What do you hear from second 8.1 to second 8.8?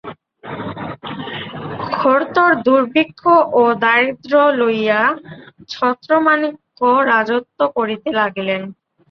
লাগিলেন।